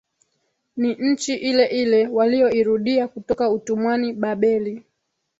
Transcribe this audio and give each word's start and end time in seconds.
ni 0.77 0.95
nchi 0.99 1.35
ileile 1.35 2.07
waliyoirudia 2.07 3.07
kutoka 3.07 3.49
utumwani 3.49 4.13
Babeli 4.13 4.83